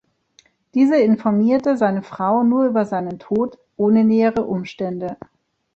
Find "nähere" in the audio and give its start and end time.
4.03-4.41